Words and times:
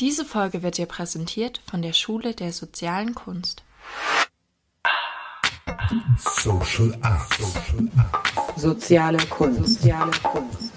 Diese 0.00 0.24
Folge 0.24 0.62
wird 0.62 0.78
dir 0.78 0.86
präsentiert 0.86 1.60
von 1.70 1.82
der 1.82 1.92
Schule 1.92 2.34
der 2.34 2.54
sozialen 2.54 3.14
Kunst. 3.14 3.62
Social 6.16 6.96
Art. 7.02 7.34
Social 7.34 7.90
Art. 7.98 8.58
Soziale 8.58 9.18
Kunst. 9.26 9.82
Soziale 9.82 10.10
Kunst. 10.22 10.72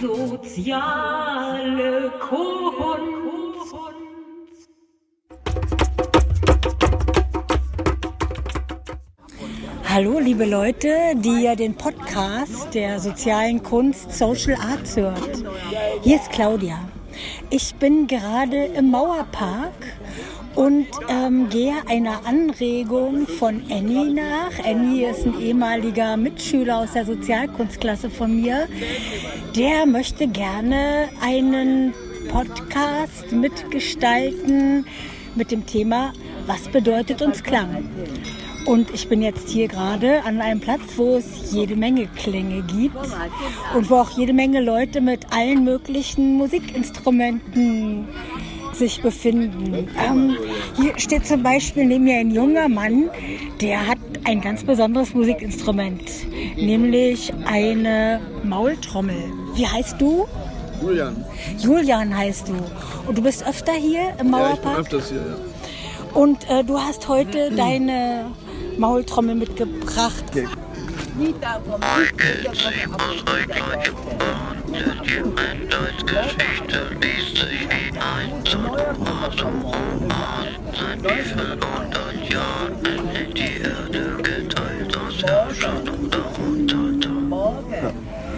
Soziale 0.00 2.12
Kunst. 2.18 2.73
Hallo, 9.94 10.18
liebe 10.18 10.44
Leute, 10.44 11.14
die 11.14 11.44
ja 11.44 11.54
den 11.54 11.76
Podcast 11.76 12.74
der 12.74 12.98
sozialen 12.98 13.62
Kunst 13.62 14.12
Social 14.12 14.56
Arts 14.60 14.96
hört. 14.96 15.44
Hier 16.02 16.16
ist 16.16 16.32
Claudia. 16.32 16.80
Ich 17.48 17.76
bin 17.76 18.08
gerade 18.08 18.64
im 18.64 18.90
Mauerpark 18.90 19.70
und 20.56 20.88
ähm, 21.08 21.48
gehe 21.48 21.74
einer 21.88 22.26
Anregung 22.26 23.28
von 23.28 23.62
Annie 23.70 24.12
nach. 24.12 24.64
Annie 24.64 25.10
ist 25.10 25.26
ein 25.26 25.40
ehemaliger 25.40 26.16
Mitschüler 26.16 26.78
aus 26.78 26.94
der 26.94 27.06
Sozialkunstklasse 27.06 28.10
von 28.10 28.34
mir. 28.34 28.66
Der 29.54 29.86
möchte 29.86 30.26
gerne 30.26 31.08
einen 31.22 31.94
Podcast 32.30 33.30
mitgestalten 33.30 34.86
mit 35.36 35.52
dem 35.52 35.64
Thema 35.64 36.12
Was 36.48 36.66
bedeutet 36.66 37.22
uns 37.22 37.44
Klang? 37.44 37.88
Und 38.66 38.90
ich 38.94 39.08
bin 39.08 39.20
jetzt 39.20 39.48
hier 39.48 39.68
gerade 39.68 40.22
an 40.24 40.40
einem 40.40 40.60
Platz, 40.60 40.80
wo 40.96 41.16
es 41.16 41.52
jede 41.52 41.76
Menge 41.76 42.06
Klänge 42.06 42.62
gibt 42.62 42.96
und 43.74 43.90
wo 43.90 43.96
auch 43.96 44.10
jede 44.10 44.32
Menge 44.32 44.60
Leute 44.60 45.00
mit 45.00 45.32
allen 45.34 45.64
möglichen 45.64 46.34
Musikinstrumenten 46.36 48.08
sich 48.72 49.02
befinden. 49.02 49.88
Ähm, 50.02 50.36
hier 50.76 50.98
steht 50.98 51.26
zum 51.26 51.42
Beispiel 51.42 51.84
neben 51.84 52.04
mir 52.04 52.16
ein 52.16 52.30
junger 52.30 52.68
Mann, 52.68 53.10
der 53.60 53.86
hat 53.86 53.98
ein 54.24 54.40
ganz 54.40 54.64
besonderes 54.64 55.14
Musikinstrument, 55.14 56.02
nämlich 56.56 57.32
eine 57.46 58.20
Maultrommel. 58.42 59.32
Wie 59.54 59.66
heißt 59.66 60.00
du? 60.00 60.26
Julian. 60.82 61.24
Julian 61.58 62.16
heißt 62.16 62.48
du. 62.48 62.54
Und 63.06 63.18
du 63.18 63.22
bist 63.22 63.46
öfter 63.46 63.72
hier 63.72 64.14
im 64.18 64.30
Mauerpark? 64.30 64.64
Ja, 64.64 64.80
ich 64.80 64.88
bin 64.88 64.98
öfters 64.98 65.08
hier, 65.10 65.18
ja. 65.18 66.20
Und 66.20 66.48
äh, 66.48 66.64
du 66.64 66.78
hast 66.78 67.08
heute 67.08 67.50
deine 67.56 68.26
Maultrommel 68.78 69.34
mitgebracht. 69.34 70.24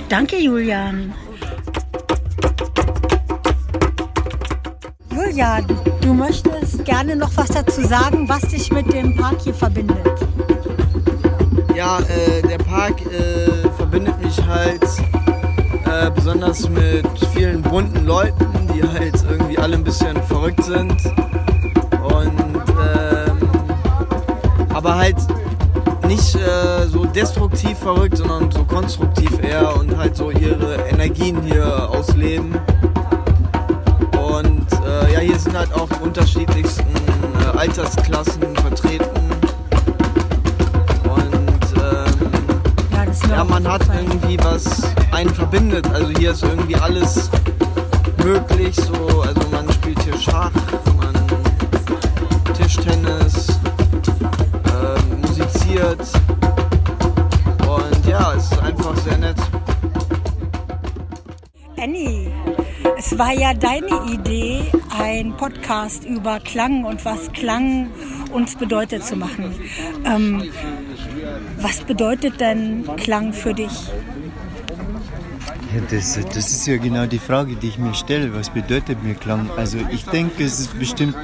Danke, 0.09 0.37
Julian. 0.39 1.13
Julian, 5.11 5.67
du 6.01 6.15
möchtest 6.15 6.85
gerne 6.85 7.17
noch 7.17 7.31
was 7.37 7.49
dazu 7.49 7.83
sagen, 7.83 8.29
was 8.29 8.43
dich 8.43 8.71
mit 8.71 8.93
dem 8.93 9.17
Park 9.17 9.41
hier 9.43 9.55
verbindet. 9.55 10.16
Äh, 11.87 12.43
der 12.43 12.59
Park 12.59 13.01
äh, 13.07 13.69
verbindet 13.77 14.21
mich 14.21 14.45
halt 14.45 14.83
äh, 15.85 16.11
besonders 16.11 16.69
mit 16.69 17.07
vielen 17.33 17.63
bunten 17.63 18.05
Leuten, 18.05 18.45
die 18.75 18.83
halt 18.83 19.15
irgendwie 19.31 19.57
alle 19.57 19.77
ein 19.77 19.85
bisschen 19.85 20.21
verrückt 20.25 20.65
sind. 20.65 20.91
Und 22.03 22.33
ähm, 22.83 23.49
aber 24.75 24.97
halt 24.97 25.17
nicht 26.09 26.35
äh, 26.35 26.89
so 26.89 27.05
destruktiv 27.05 27.79
verrückt, 27.79 28.17
sondern 28.17 28.51
so 28.51 28.65
konstruktiv 28.65 29.41
eher 29.41 29.77
und 29.77 29.97
halt 29.97 30.17
so 30.17 30.33
ihre 30.33 30.75
Energien 30.91 31.41
hier 31.43 31.89
ausleben. 31.89 32.57
Und 34.13 34.67
äh, 34.85 35.13
ja, 35.13 35.21
hier 35.21 35.39
sind 35.39 35.57
halt 35.57 35.73
auch 35.73 35.89
unterschiedlichsten 36.01 36.85
äh, 36.85 37.57
Altersklassen 37.57 38.57
vertreten. 38.57 39.16
Man 43.63 43.73
hat 43.73 43.87
irgendwie 43.89 44.37
was 44.45 44.83
einen 45.13 45.33
verbindet. 45.33 45.87
Also 45.91 46.11
hier 46.19 46.33
ist 46.33 46.43
irgendwie 46.43 46.77
alles 46.77 47.31
möglich. 48.23 48.77
So, 48.77 49.23
also 49.23 49.49
man 49.51 49.73
spielt 49.73 49.99
hier 50.03 50.19
Schach, 50.19 50.51
man 50.99 51.15
Tischtennis, 52.55 53.59
ähm, 54.67 55.21
musiziert. 55.23 56.01
Und 57.67 58.07
ja, 58.07 58.35
es 58.35 58.53
ist 58.53 58.59
einfach 58.59 58.95
sehr 58.99 59.17
nett. 59.17 59.37
Annie, 61.79 62.31
es 62.99 63.19
war 63.19 63.33
ja 63.33 63.55
deine 63.55 64.13
Idee, 64.13 64.71
ein 64.99 65.35
Podcast 65.35 66.05
über 66.05 66.41
Klang 66.41 66.85
und 66.85 67.03
was 67.07 67.33
Klang 67.33 67.89
uns 68.35 68.55
bedeutet 68.55 69.03
zu 69.03 69.17
machen. 69.17 69.55
Ähm, 70.05 70.43
was 71.67 71.81
bedeutet 71.81 72.41
denn 72.41 72.85
Klang 72.97 73.33
für 73.33 73.53
dich? 73.53 73.73
Ja, 75.75 75.83
das, 75.91 76.17
das 76.33 76.53
ist 76.53 76.65
ja 76.69 76.77
genau 76.77 77.07
die 77.07 77.19
Frage, 77.19 77.57
die 77.57 77.67
ich 77.67 77.79
mir 77.79 77.93
stelle. 77.93 78.33
Was 78.33 78.51
bedeutet 78.51 79.03
mir 79.03 79.15
Klang? 79.15 79.51
Also 79.57 79.79
ich 79.91 80.05
denke, 80.05 80.45
es 80.45 80.61
ist 80.61 80.79
bestimmt 80.79 81.17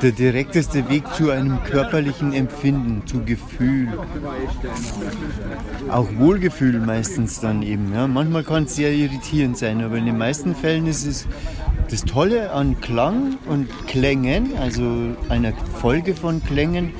der 0.00 0.12
direkteste 0.12 0.88
Weg 0.88 1.04
zu 1.12 1.30
einem 1.30 1.62
körperlichen 1.64 2.32
Empfinden, 2.32 3.06
zu 3.06 3.24
Gefühl. 3.24 3.88
Auch 5.90 6.08
Wohlgefühl 6.16 6.80
meistens 6.80 7.40
dann 7.40 7.62
eben. 7.62 7.92
Ja. 7.92 8.06
Manchmal 8.06 8.42
kann 8.42 8.64
es 8.64 8.76
sehr 8.76 8.90
irritierend 8.90 9.58
sein, 9.58 9.82
aber 9.82 9.98
in 9.98 10.06
den 10.06 10.16
meisten 10.16 10.54
Fällen 10.54 10.86
ist 10.86 11.04
es 11.04 11.28
das 11.90 12.06
Tolle 12.06 12.52
an 12.52 12.80
Klang 12.80 13.36
und 13.50 13.68
Klängen, 13.86 14.56
also 14.56 15.14
einer 15.28 15.52
Folge 15.52 16.14
von 16.14 16.42
Klängen, 16.42 16.94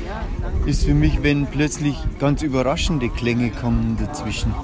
ist 0.67 0.85
für 0.85 0.95
mich, 0.95 1.23
wenn 1.23 1.47
plötzlich 1.47 1.97
ganz 2.19 2.43
überraschende 2.43 3.09
Klänge 3.09 3.51
kommen 3.51 3.97
dazwischen. 4.01 4.55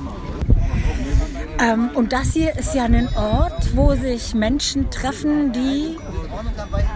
Ähm, 1.59 1.91
und 1.95 2.13
das 2.13 2.33
hier 2.33 2.57
ist 2.57 2.75
ja 2.75 2.85
ein 2.85 3.09
Ort, 3.17 3.77
wo 3.77 3.95
sich 3.95 4.35
Menschen 4.35 4.91
treffen, 4.91 5.53
die 5.53 5.97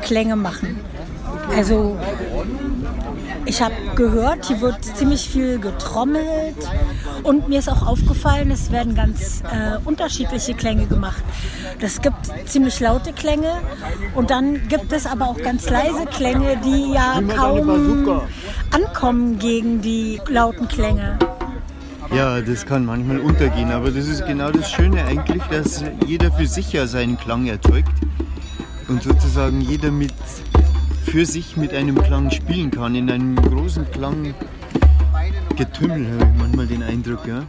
Klänge 0.03 0.37
machen. 0.37 0.81
Also 1.54 1.98
ich 3.44 3.60
habe 3.60 3.75
gehört, 3.94 4.47
hier 4.47 4.60
wird 4.60 4.82
ziemlich 4.84 5.28
viel 5.28 5.59
getrommelt 5.59 6.56
und 7.25 7.49
mir 7.49 7.59
ist 7.59 7.69
auch 7.69 7.87
aufgefallen, 7.87 8.51
es 8.51 8.71
werden 8.71 8.95
ganz 8.95 9.43
äh, 9.43 9.79
unterschiedliche 9.85 10.55
Klänge 10.55 10.87
gemacht. 10.87 11.23
Es 11.81 12.01
gibt 12.01 12.17
ziemlich 12.47 12.79
laute 12.81 13.12
Klänge 13.12 13.61
und 14.15 14.31
dann 14.31 14.69
gibt 14.69 14.93
es 14.93 15.07
aber 15.07 15.27
auch 15.29 15.39
ganz 15.39 15.69
leise 15.69 16.07
Klänge, 16.07 16.59
die 16.65 16.93
ja 16.93 17.21
kaum 17.35 18.23
ankommen 18.71 19.39
gegen 19.39 19.81
die 19.81 20.21
lauten 20.29 20.69
Klänge. 20.69 21.19
Ja, 22.15 22.41
das 22.41 22.65
kann 22.67 22.85
manchmal 22.85 23.19
untergehen, 23.19 23.73
aber 23.73 23.91
das 23.91 24.06
ist 24.06 24.25
genau 24.27 24.51
das 24.51 24.71
Schöne 24.71 25.05
eigentlich, 25.05 25.43
dass 25.45 25.83
jeder 26.06 26.31
für 26.31 26.47
sich 26.47 26.73
ja 26.73 26.87
seinen 26.87 27.19
Klang 27.19 27.47
erzeugt 27.47 27.93
und 28.88 29.03
sozusagen 29.03 29.61
jeder 29.61 29.91
mit 29.91 30.12
für 31.06 31.27
sich 31.27 31.56
mit 31.56 31.73
einem 31.73 32.03
Klang 32.03 32.31
spielen 32.31 32.70
kann, 32.70 32.94
in 32.94 33.11
einem 33.11 33.37
großen 33.37 33.91
Klanggetümmel 35.55 36.11
habe 36.11 36.31
ich 36.33 36.39
manchmal 36.39 36.67
den 36.67 36.83
Eindruck, 36.83 37.27
ja. 37.27 37.45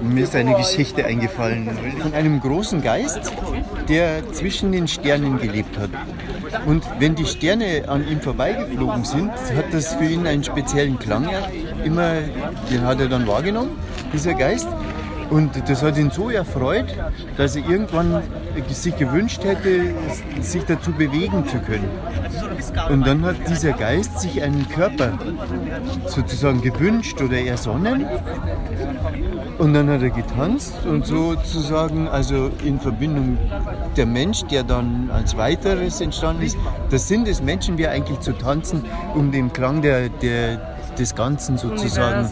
Mir 0.00 0.24
ist 0.24 0.36
eine 0.36 0.54
Geschichte 0.54 1.04
eingefallen 1.04 1.68
von 2.00 2.14
einem 2.14 2.40
großen 2.40 2.82
Geist, 2.82 3.32
der 3.88 4.32
zwischen 4.32 4.70
den 4.70 4.86
Sternen 4.86 5.40
gelebt 5.40 5.76
hat. 5.76 5.90
Und 6.66 6.84
wenn 6.98 7.14
die 7.14 7.24
Sterne 7.24 7.84
an 7.88 8.06
ihm 8.08 8.20
vorbeigeflogen 8.20 9.04
sind, 9.04 9.30
hat 9.30 9.72
das 9.72 9.94
für 9.94 10.04
ihn 10.04 10.26
einen 10.26 10.44
speziellen 10.44 10.98
Klang 10.98 11.28
immer, 11.84 12.14
den 12.70 12.82
hat 12.82 13.00
er 13.00 13.08
dann 13.08 13.26
wahrgenommen, 13.26 13.70
dieser 14.12 14.34
Geist. 14.34 14.68
Und 15.30 15.50
das 15.66 15.82
hat 15.82 15.96
ihn 15.96 16.10
so 16.10 16.28
erfreut, 16.28 16.94
dass 17.38 17.56
er 17.56 17.66
irgendwann 17.68 18.22
sich 18.68 18.96
gewünscht 18.96 19.42
hätte, 19.44 19.94
sich 20.42 20.62
dazu 20.64 20.92
bewegen 20.92 21.46
zu 21.48 21.58
können. 21.58 21.88
Und 22.90 23.06
dann 23.06 23.24
hat 23.24 23.36
dieser 23.48 23.72
Geist 23.72 24.20
sich 24.20 24.42
einen 24.42 24.68
Körper 24.68 25.18
sozusagen 26.06 26.60
gewünscht 26.60 27.20
oder 27.20 27.38
ersonnen. 27.38 28.06
Und 29.58 29.74
dann 29.74 29.88
hat 29.90 30.02
er 30.02 30.10
getanzt 30.10 30.86
und 30.86 31.06
sozusagen, 31.06 32.08
also 32.08 32.50
in 32.64 32.80
Verbindung 32.80 33.38
der 33.96 34.06
Mensch, 34.06 34.42
der 34.44 34.62
dann 34.62 35.10
als 35.12 35.36
weiteres 35.36 36.00
entstanden 36.00 36.42
ist, 36.42 36.56
der 36.90 36.98
Sinn 36.98 37.24
des 37.24 37.42
Menschen 37.42 37.78
wäre 37.78 37.92
eigentlich 37.92 38.20
zu 38.20 38.32
tanzen, 38.32 38.84
um 39.14 39.30
den 39.30 39.52
Klang 39.52 39.82
der, 39.82 40.08
der, 40.08 40.76
des 40.98 41.14
Ganzen 41.14 41.58
sozusagen, 41.58 42.28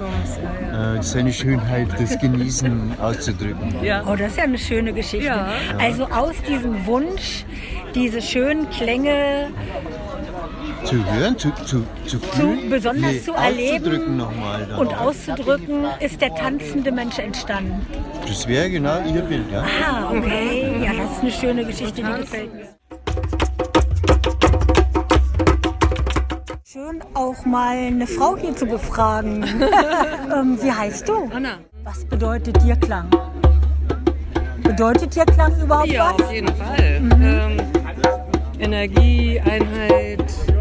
äh, 0.72 1.02
seine 1.02 1.32
Schönheit, 1.32 1.88
das 1.98 2.18
Genießen 2.18 2.92
auszudrücken. 3.00 3.74
Oh, 4.06 4.16
das 4.16 4.32
ist 4.32 4.36
ja 4.38 4.44
eine 4.44 4.58
schöne 4.58 4.92
Geschichte. 4.92 5.26
Ja. 5.26 5.48
Also 5.78 6.04
aus 6.04 6.34
diesem 6.48 6.86
Wunsch, 6.86 7.44
diese 7.94 8.22
schönen 8.22 8.68
Klänge 8.70 9.48
Zu 10.84 11.04
hören, 11.12 11.38
zu, 11.38 11.50
zu, 11.64 11.84
zu 12.06 12.18
fühlen, 12.18 12.70
besonders 12.70 13.24
zu 13.24 13.32
erleben. 13.32 14.18
Dann. 14.18 14.78
und 14.78 14.94
auszudrücken, 14.98 15.84
ist 16.00 16.20
der 16.20 16.34
tanzende 16.34 16.90
Mensch 16.90 17.18
entstanden. 17.18 17.86
das 18.26 18.46
wäre 18.48 18.70
genau 18.70 19.00
Ihr 19.12 19.22
Bild, 19.22 19.44
ja. 19.52 19.62
Ah, 19.62 20.10
okay. 20.10 20.82
Ja, 20.84 20.92
das 20.94 21.12
ist 21.16 21.22
eine 21.22 21.30
schöne 21.32 21.64
Geschichte, 21.64 22.02
die 22.02 22.20
gefällt 22.20 22.54
mir. 22.54 22.68
Schön 26.64 27.02
auch 27.14 27.44
mal 27.44 27.76
eine 27.76 28.06
Frau 28.06 28.36
hier 28.36 28.54
zu 28.56 28.66
befragen. 28.66 29.44
ähm, 30.34 30.58
wie 30.60 30.72
heißt 30.72 31.08
du? 31.08 31.30
Anna. 31.34 31.58
Was 31.84 32.04
bedeutet 32.04 32.62
dir 32.62 32.76
Klang? 32.76 33.08
Bedeutet 34.62 35.14
dir 35.14 35.24
Klang 35.24 35.60
überhaupt 35.60 35.88
Ja, 35.88 36.14
was? 36.16 36.24
auf 36.24 36.32
jeden 36.32 36.48
Fall. 36.54 37.00
Ähm, 37.22 37.56
Energie, 38.58 39.40
Einheit 39.40 40.20
und 40.20 40.59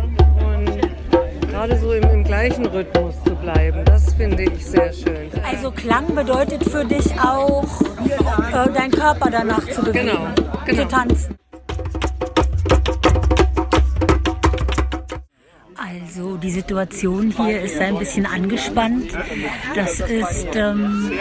gerade 1.60 1.78
so 1.78 1.92
im, 1.92 2.04
im 2.10 2.24
gleichen 2.24 2.66
Rhythmus 2.68 3.16
zu 3.26 3.36
bleiben, 3.36 3.84
das 3.84 4.14
finde 4.14 4.44
ich 4.44 4.66
sehr 4.66 4.94
schön. 4.94 5.30
Also 5.44 5.72
Klang 5.72 6.16
bedeutet 6.16 6.64
für 6.64 6.86
dich 6.86 7.12
auch, 7.20 7.66
äh, 7.82 8.72
deinen 8.72 8.92
Körper 8.92 9.30
danach 9.30 9.68
zu 9.68 9.82
bewegen, 9.82 10.08
Genau, 10.08 10.28
genau. 10.66 10.82
zu 10.84 10.88
tanzen. 10.88 11.39
Also 15.90 16.38
die 16.38 16.52
Situation 16.52 17.32
hier 17.32 17.62
ist 17.62 17.80
ein 17.80 17.98
bisschen 17.98 18.28
angespannt. 18.28 19.12
Das 19.76 20.00
ist 20.00 20.50
ähm, 20.54 21.12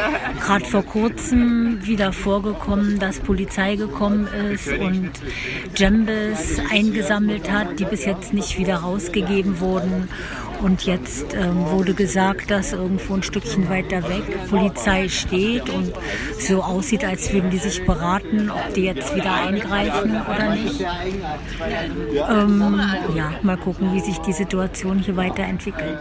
gerade 0.41 0.65
vor 0.65 0.83
kurzem 0.83 1.79
wieder 1.87 2.13
vorgekommen, 2.13 2.99
dass 2.99 3.21
Polizei 3.21 3.77
gekommen 3.77 4.27
ist 4.27 4.69
und 4.69 5.11
Djembes 5.79 6.61
eingesammelt 6.71 7.51
hat, 7.51 7.79
die 7.79 7.87
bis 7.87 8.05
jetzt 8.05 8.35
nicht 8.35 8.59
wieder 8.59 8.77
rausgegeben 8.77 9.61
wurden. 9.61 10.09
Und 10.61 10.85
jetzt 10.87 11.35
ähm, 11.35 11.67
wurde 11.71 11.95
gesagt, 11.95 12.51
dass 12.51 12.73
irgendwo 12.73 13.15
ein 13.15 13.23
Stückchen 13.23 13.69
weiter 13.69 14.09
weg 14.09 14.49
Polizei 14.49 15.09
steht 15.09 15.71
und 15.71 15.93
so 16.41 16.63
aussieht, 16.63 17.05
als 17.05 17.33
würden 17.33 17.51
die 17.51 17.59
sich 17.59 17.85
beraten, 17.85 18.51
ob 18.51 18.75
die 18.75 18.83
jetzt 18.83 19.15
wieder 19.15 19.35
eingreifen 19.35 20.21
oder 20.21 20.55
nicht. 20.55 20.85
Ähm, 22.29 22.81
ja, 23.15 23.33
mal 23.43 23.57
gucken, 23.57 23.95
wie 23.95 24.01
sich 24.01 24.19
die 24.19 24.33
Situation 24.33 24.99
hier 24.99 25.17
weiterentwickelt. 25.17 25.99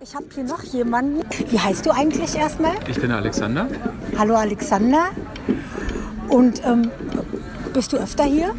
Ich 0.00 0.14
habe 0.14 0.26
hier 0.34 0.44
noch 0.44 0.62
jemanden. 0.62 1.22
Wie 1.50 1.58
heißt 1.58 1.84
du 1.84 1.90
eigentlich 1.90 2.36
erstmal? 2.36 2.74
Ich 2.88 3.00
bin 3.00 3.10
Alexander. 3.10 3.68
Hallo 4.18 4.34
Alexander. 4.34 5.08
Und 6.28 6.62
ähm, 6.64 6.90
bist 7.76 7.92
du 7.92 7.98
öfter 7.98 8.24
hier? 8.24 8.54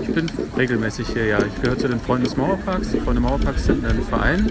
Ich 0.00 0.14
bin 0.14 0.30
regelmäßig 0.56 1.06
hier, 1.08 1.26
ja. 1.26 1.38
Ich 1.40 1.60
gehöre 1.60 1.76
zu 1.76 1.88
den 1.88 2.00
Freunden 2.00 2.24
des 2.24 2.38
Mauerparks. 2.38 2.92
Die 2.92 3.00
Freunde 3.00 3.20
Mauerparks 3.20 3.66
sind 3.66 3.84
ein 3.84 4.00
Verein, 4.00 4.50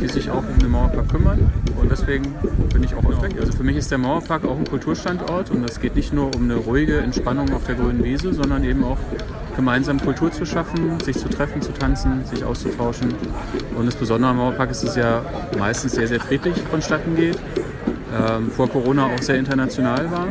die 0.00 0.06
sich 0.06 0.30
auch 0.30 0.44
um 0.48 0.58
den 0.60 0.70
Mauerpark 0.70 1.08
kümmern. 1.08 1.50
Und 1.76 1.90
deswegen 1.90 2.32
bin 2.72 2.84
ich 2.84 2.94
auch 2.94 3.04
öfter 3.04 3.26
hier. 3.26 3.40
Also 3.40 3.52
für 3.54 3.64
mich 3.64 3.76
ist 3.76 3.90
der 3.90 3.98
Mauerpark 3.98 4.44
auch 4.44 4.56
ein 4.56 4.68
Kulturstandort. 4.68 5.50
Und 5.50 5.68
es 5.68 5.80
geht 5.80 5.96
nicht 5.96 6.12
nur 6.12 6.32
um 6.32 6.44
eine 6.44 6.54
ruhige 6.54 6.98
Entspannung 6.98 7.52
auf 7.52 7.64
der 7.64 7.74
grünen 7.74 8.04
Wiese, 8.04 8.32
sondern 8.32 8.62
eben 8.62 8.84
auch 8.84 8.98
gemeinsam 9.56 10.00
Kultur 10.00 10.30
zu 10.30 10.46
schaffen, 10.46 11.00
sich 11.00 11.18
zu 11.18 11.28
treffen, 11.28 11.60
zu 11.60 11.72
tanzen, 11.72 12.24
sich 12.26 12.44
auszutauschen. 12.44 13.12
Und 13.76 13.84
das 13.84 13.96
Besondere 13.96 14.30
am 14.30 14.36
Mauerpark 14.36 14.70
ist, 14.70 14.84
dass 14.84 14.90
es 14.90 14.96
ja 14.96 15.24
meistens 15.58 15.96
sehr, 15.96 16.06
sehr 16.06 16.20
friedlich 16.20 16.54
vonstatten 16.70 17.16
geht. 17.16 17.38
Ähm, 18.16 18.48
vor 18.48 18.68
Corona 18.68 19.06
auch 19.06 19.22
sehr 19.22 19.38
international 19.38 20.08
war. 20.12 20.28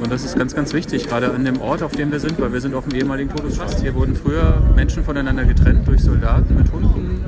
Und 0.00 0.10
das 0.10 0.24
ist 0.24 0.36
ganz, 0.36 0.54
ganz 0.54 0.72
wichtig, 0.72 1.08
gerade 1.08 1.32
an 1.32 1.44
dem 1.44 1.60
Ort, 1.60 1.82
auf 1.82 1.92
dem 1.92 2.12
wir 2.12 2.20
sind, 2.20 2.40
weil 2.40 2.52
wir 2.52 2.60
sind 2.60 2.74
auf 2.74 2.86
dem 2.86 2.98
ehemaligen 2.98 3.30
Todesschutz. 3.30 3.80
Hier 3.80 3.94
wurden 3.94 4.14
früher 4.14 4.62
Menschen 4.74 5.04
voneinander 5.04 5.44
getrennt 5.44 5.86
durch 5.88 6.02
Soldaten 6.02 6.54
mit 6.56 6.70
Hunden, 6.72 7.24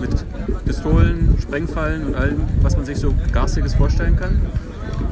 mit 0.00 0.64
Pistolen, 0.64 1.36
Sprengfallen 1.40 2.06
und 2.06 2.14
allem, 2.14 2.42
was 2.62 2.76
man 2.76 2.84
sich 2.84 2.98
so 2.98 3.14
Garstiges 3.32 3.74
vorstellen 3.74 4.16
kann. 4.16 4.40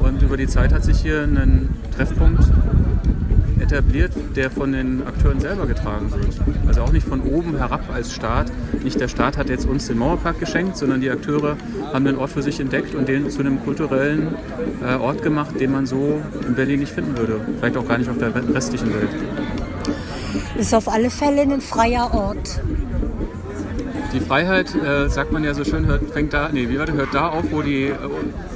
Und 0.01 0.23
über 0.23 0.37
die 0.37 0.47
Zeit 0.47 0.73
hat 0.73 0.85
sich 0.85 1.01
hier 1.01 1.23
ein 1.23 1.69
Treffpunkt 1.97 2.45
etabliert, 3.65 4.13
der 4.37 4.51
von 4.51 4.73
den 4.73 5.07
Akteuren 5.07 5.41
selber 5.41 5.67
getragen 5.67 6.11
wird. 6.13 6.41
Also 6.67 6.83
auch 6.83 6.93
nicht 6.93 7.07
von 7.07 7.21
oben 7.23 7.57
herab 7.57 7.83
als 7.93 8.13
Staat. 8.13 8.47
Nicht 8.83 9.01
der 9.01 9.09
Staat 9.09 9.37
hat 9.37 9.49
jetzt 9.49 9.67
uns 9.67 9.87
den 9.89 9.99
Mauerpark 9.99 10.39
geschenkt, 10.39 10.77
sondern 10.77 11.01
die 11.01 11.11
Akteure 11.11 11.57
haben 11.93 12.05
den 12.05 12.17
Ort 12.17 12.31
für 12.31 12.43
sich 12.43 12.61
entdeckt 12.61 12.95
und 12.95 13.09
den 13.09 13.31
zu 13.31 13.41
einem 13.41 13.63
kulturellen 13.65 14.35
äh, 14.83 14.95
Ort 14.97 15.23
gemacht, 15.23 15.59
den 15.59 15.73
man 15.73 15.87
so 15.87 16.21
in 16.47 16.55
Berlin 16.55 16.81
nicht 16.81 16.93
finden 16.93 17.17
würde. 17.17 17.41
Vielleicht 17.59 17.77
auch 17.77 17.89
gar 17.89 17.99
nicht 17.99 18.11
auf 18.11 18.19
der 18.19 18.33
restlichen 18.55 18.93
Welt. 18.95 19.09
Ist 20.59 20.75
auf 20.75 20.89
alle 20.89 21.11
Fälle 21.11 21.43
ein 21.43 21.61
freier 21.61 22.13
Ort. 22.13 22.61
Die 24.15 24.21
Freiheit, 24.21 24.73
äh, 24.77 25.09
sagt 25.09 25.33
man 25.33 25.43
ja 25.43 25.55
so 25.55 25.65
schön, 25.65 25.87
hört, 25.87 26.09
fängt 26.13 26.33
da, 26.33 26.49
nee, 26.53 26.69
wie 26.69 26.79
war 26.79 26.87
das, 26.87 26.95
hört 26.95 27.13
da 27.13 27.31
auf, 27.31 27.51
wo, 27.51 27.63
die, 27.63 27.87
äh, 27.87 27.97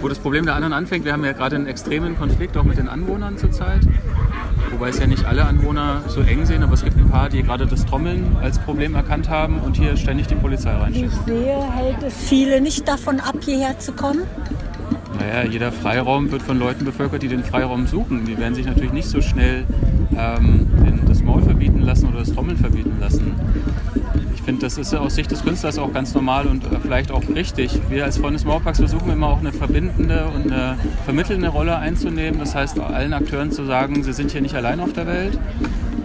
wo 0.01 0.07
das 0.09 0.21
Problem 0.21 0.45
der 0.45 0.55
anderen 0.55 0.73
anfängt. 0.73 1.05
Wir 1.05 1.13
haben 1.13 1.25
ja 1.25 1.33
gerade 1.33 1.57
einen 1.57 1.67
extremen 1.67 2.17
Konflikt 2.17 2.57
auch 2.57 2.63
mit 2.63 2.79
den 2.79 2.89
Anwohnern 2.89 3.37
zurzeit. 3.39 3.81
Wobei 4.79 4.91
es 4.91 5.01
ja 5.01 5.09
nicht 5.09 5.25
alle 5.25 5.45
Anwohner 5.45 6.05
so 6.07 6.21
eng 6.21 6.47
sehen, 6.47 6.63
aber 6.63 6.75
es 6.75 6.85
gibt 6.85 6.97
ein 6.97 7.11
paar, 7.11 7.29
die 7.29 7.43
gerade 7.43 7.67
das 7.67 7.85
Trommeln 7.85 8.37
als 8.41 8.61
Problem 8.61 8.95
erkannt 8.95 9.29
haben 9.29 9.59
und 9.59 9.77
hier 9.77 9.97
ständig 9.97 10.29
die 10.29 10.37
Polizei 10.37 10.71
reinsteckt. 10.71 11.11
ich 11.13 11.19
sehe, 11.27 11.73
hält 11.73 12.01
es 12.07 12.15
viele 12.15 12.61
nicht 12.61 12.87
davon 12.87 13.19
ab, 13.19 13.35
hierher 13.45 13.77
zu 13.81 13.91
kommen. 13.91 14.21
Naja, 15.19 15.51
jeder 15.51 15.73
Freiraum 15.73 16.31
wird 16.31 16.43
von 16.43 16.61
Leuten 16.61 16.85
bevölkert, 16.85 17.23
die 17.23 17.29
den 17.29 17.43
Freiraum 17.43 17.89
suchen. 17.89 18.25
Die 18.25 18.39
werden 18.39 18.55
sich 18.55 18.67
natürlich 18.67 18.93
nicht 18.93 19.09
so 19.09 19.21
schnell 19.21 19.65
ähm, 20.17 20.69
den, 20.87 21.01
das 21.09 21.18
lassen 21.89 22.09
oder 22.09 22.21
das 22.21 22.33
Trommeln 22.33 22.57
verbieten 22.57 22.97
lassen. 23.01 23.33
Ich 24.35 24.43
finde, 24.43 24.63
das 24.63 24.79
ist 24.79 24.95
aus 24.95 25.15
Sicht 25.15 25.31
des 25.31 25.43
Künstlers 25.43 25.79
auch 25.79 25.93
ganz 25.93 26.15
normal 26.15 26.47
und 26.47 26.65
äh, 26.65 26.79
vielleicht 26.81 27.11
auch 27.11 27.23
richtig. 27.35 27.81
Wir 27.89 28.05
als 28.05 28.19
Freunde 28.19 28.35
des 28.35 28.45
Mauerparks 28.45 28.79
versuchen 28.79 29.11
immer 29.11 29.29
auch 29.29 29.41
eine 29.41 29.53
verbindende 29.53 30.27
und 30.35 30.53
eine 30.53 30.77
vermittelnde 31.05 31.49
Rolle 31.49 31.77
einzunehmen. 31.77 32.39
Das 32.39 32.55
heißt, 32.55 32.79
allen 32.79 33.13
Akteuren 33.13 33.51
zu 33.51 33.65
sagen, 33.65 34.03
sie 34.03 34.13
sind 34.13 34.31
hier 34.31 34.41
nicht 34.41 34.55
allein 34.55 34.81
auf 34.81 34.93
der 34.93 35.07
Welt. 35.07 35.39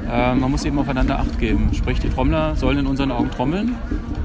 Äh, 0.09 0.35
man 0.35 0.51
muss 0.51 0.65
eben 0.65 0.79
aufeinander 0.79 1.19
Acht 1.19 1.37
geben. 1.39 1.69
Sprich, 1.73 1.99
die 1.99 2.09
Trommler 2.09 2.55
sollen 2.55 2.79
in 2.79 2.87
unseren 2.87 3.11
Augen 3.11 3.29
trommeln 3.31 3.75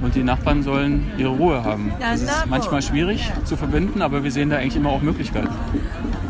und 0.02 0.14
die 0.14 0.22
Nachbarn 0.22 0.62
sollen 0.62 1.10
ihre 1.18 1.30
Ruhe 1.30 1.64
haben. 1.64 1.92
Das 2.00 2.22
ist 2.22 2.46
manchmal 2.48 2.82
schwierig 2.82 3.30
zu 3.44 3.56
verbinden, 3.56 4.02
aber 4.02 4.22
wir 4.22 4.30
sehen 4.30 4.50
da 4.50 4.56
eigentlich 4.56 4.76
immer 4.76 4.90
auch 4.90 5.02
Möglichkeiten. 5.02 5.48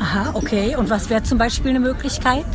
Aha, 0.00 0.30
okay. 0.35 0.76
Und 0.76 0.90
was 0.90 1.11
wäre 1.11 1.23
zum 1.23 1.38
Beispiel 1.38 1.70
eine 1.70 1.80
Möglichkeit? 1.80 2.47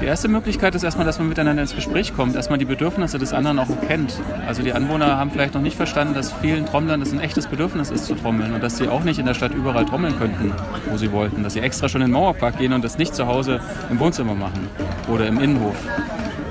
Die 0.00 0.06
erste 0.06 0.28
Möglichkeit 0.28 0.74
ist 0.74 0.82
erstmal, 0.82 1.06
dass 1.06 1.18
man 1.18 1.28
miteinander 1.28 1.62
ins 1.62 1.74
Gespräch 1.74 2.14
kommt, 2.14 2.34
man 2.50 2.58
die 2.58 2.64
Bedürfnisse 2.64 3.18
des 3.18 3.32
anderen 3.32 3.58
auch 3.58 3.68
kennt. 3.86 4.14
Also 4.46 4.62
die 4.62 4.72
Anwohner 4.72 5.16
haben 5.16 5.30
vielleicht 5.30 5.54
noch 5.54 5.62
nicht 5.62 5.76
verstanden, 5.76 6.14
dass 6.14 6.32
vielen 6.32 6.66
Trommlern 6.66 7.00
das 7.00 7.12
ein 7.12 7.20
echtes 7.20 7.46
Bedürfnis 7.46 7.90
ist 7.90 8.06
zu 8.06 8.14
trommeln 8.14 8.52
und 8.52 8.62
dass 8.62 8.78
sie 8.78 8.88
auch 8.88 9.04
nicht 9.04 9.18
in 9.18 9.26
der 9.26 9.34
Stadt 9.34 9.54
überall 9.54 9.84
trommeln 9.84 10.18
könnten, 10.18 10.52
wo 10.90 10.96
sie 10.96 11.12
wollten. 11.12 11.42
Dass 11.42 11.54
sie 11.54 11.60
extra 11.60 11.88
schon 11.88 12.02
in 12.02 12.08
den 12.08 12.14
Mauerpark 12.14 12.58
gehen 12.58 12.72
und 12.72 12.84
das 12.84 12.98
nicht 12.98 13.14
zu 13.14 13.26
Hause 13.26 13.60
im 13.90 13.98
Wohnzimmer 14.00 14.34
machen 14.34 14.68
oder 15.08 15.26
im 15.26 15.38
Innenhof. 15.38 15.76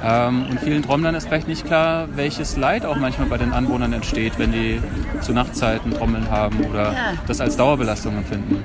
Ähm, 0.04 0.48
und 0.50 0.60
vielen 0.60 0.82
Trommlern 0.82 1.14
ist 1.16 1.28
vielleicht 1.28 1.48
nicht 1.48 1.66
klar, 1.66 2.08
welches 2.16 2.58
Leid 2.58 2.86
auch 2.86 2.96
manchmal 2.96 3.28
bei 3.28 3.38
den 3.38 3.54
Anwohnern 3.54 3.94
entsteht, 3.94 4.34
wenn 4.38 4.52
die 4.52 4.82
zu 5.22 5.34
Nachtzeiten 5.34 5.92
Trommeln 5.92 6.30
haben 6.32 6.60
oder 6.66 6.94
das 7.28 7.40
als 7.40 7.56
Dauerbelastung 7.58 8.18
empfinden. 8.18 8.64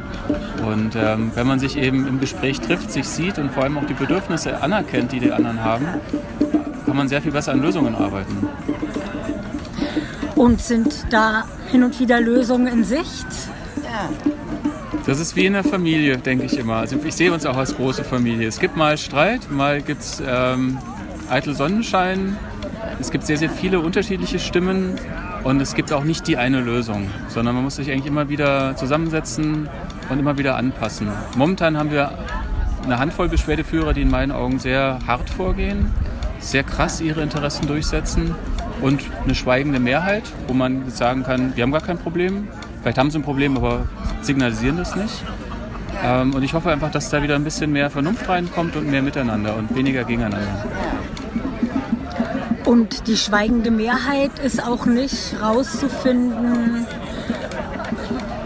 Und 0.66 0.96
ähm, 0.96 1.32
wenn 1.34 1.46
man 1.46 1.58
sich 1.58 1.76
eben 1.76 2.06
im 2.06 2.20
Gespräch 2.20 2.60
trifft, 2.60 2.90
sich 2.90 3.06
sieht 3.06 3.38
und 3.38 3.52
vor 3.52 3.64
allem 3.64 3.76
auch 3.76 3.86
die 3.86 3.94
Bedürfnisse 3.94 4.62
anerkennt, 4.62 5.12
die 5.12 5.20
die 5.20 5.32
anderen 5.32 5.62
haben, 5.62 5.86
kann 6.86 6.96
man 6.96 7.08
sehr 7.08 7.20
viel 7.20 7.32
besser 7.32 7.52
an 7.52 7.60
Lösungen 7.60 7.94
arbeiten. 7.94 8.48
Und 10.34 10.60
sind 10.60 11.06
da 11.10 11.44
hin 11.70 11.82
und 11.82 11.98
wieder 12.00 12.20
Lösungen 12.20 12.66
in 12.66 12.84
Sicht? 12.84 13.26
Das 15.06 15.20
ist 15.20 15.36
wie 15.36 15.46
in 15.46 15.52
der 15.52 15.64
Familie, 15.64 16.18
denke 16.18 16.46
ich 16.46 16.58
immer. 16.58 16.76
Also 16.76 16.96
ich 17.04 17.14
sehe 17.14 17.32
uns 17.32 17.46
auch 17.46 17.56
als 17.56 17.76
große 17.76 18.02
Familie. 18.02 18.48
Es 18.48 18.58
gibt 18.58 18.76
mal 18.76 18.98
Streit, 18.98 19.50
mal 19.50 19.80
gibt 19.80 20.02
es 20.02 20.22
ähm, 20.26 20.78
eitel 21.30 21.54
Sonnenschein. 21.54 22.36
Es 23.00 23.10
gibt 23.10 23.24
sehr, 23.26 23.36
sehr 23.36 23.50
viele 23.50 23.80
unterschiedliche 23.80 24.38
Stimmen 24.38 24.98
Und 25.46 25.60
es 25.60 25.74
gibt 25.76 25.92
auch 25.92 26.02
nicht 26.02 26.26
die 26.26 26.36
eine 26.36 26.60
Lösung, 26.60 27.08
sondern 27.28 27.54
man 27.54 27.62
muss 27.62 27.76
sich 27.76 27.88
eigentlich 27.92 28.06
immer 28.06 28.28
wieder 28.28 28.74
zusammensetzen 28.74 29.68
und 30.08 30.18
immer 30.18 30.38
wieder 30.38 30.56
anpassen. 30.56 31.06
Momentan 31.36 31.78
haben 31.78 31.92
wir 31.92 32.10
eine 32.82 32.98
Handvoll 32.98 33.28
Beschwerdeführer, 33.28 33.92
die 33.92 34.02
in 34.02 34.10
meinen 34.10 34.32
Augen 34.32 34.58
sehr 34.58 34.98
hart 35.06 35.30
vorgehen, 35.30 35.92
sehr 36.40 36.64
krass 36.64 37.00
ihre 37.00 37.22
Interessen 37.22 37.68
durchsetzen 37.68 38.34
und 38.80 39.02
eine 39.22 39.36
schweigende 39.36 39.78
Mehrheit, 39.78 40.24
wo 40.48 40.52
man 40.52 40.90
sagen 40.90 41.22
kann, 41.22 41.54
wir 41.54 41.62
haben 41.62 41.70
gar 41.70 41.80
kein 41.80 41.98
Problem. 41.98 42.48
Vielleicht 42.82 42.98
haben 42.98 43.12
sie 43.12 43.20
ein 43.20 43.22
Problem, 43.22 43.56
aber 43.56 43.86
signalisieren 44.22 44.78
das 44.78 44.96
nicht. 44.96 45.22
Ähm, 46.04 46.34
und 46.34 46.42
ich 46.42 46.54
hoffe 46.54 46.72
einfach, 46.72 46.90
dass 46.90 47.08
da 47.08 47.22
wieder 47.22 47.36
ein 47.36 47.44
bisschen 47.44 47.70
mehr 47.70 47.88
Vernunft 47.88 48.28
reinkommt 48.28 48.74
und 48.74 48.90
mehr 48.90 49.02
Miteinander 49.02 49.54
und 49.54 49.72
weniger 49.76 50.02
gegeneinander. 50.02 50.64
Und 52.66 53.06
die 53.06 53.16
schweigende 53.16 53.70
Mehrheit 53.70 54.32
ist 54.44 54.62
auch 54.62 54.86
nicht 54.86 55.40
rauszufinden, 55.40 56.84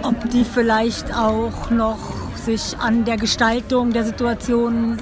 ob 0.02 0.30
die 0.30 0.44
vielleicht 0.44 1.16
auch 1.16 1.70
noch 1.70 1.98
sich 2.36 2.76
an 2.78 3.04
der 3.06 3.16
Gestaltung 3.16 3.92
der 3.92 4.04
Situation 4.04 4.98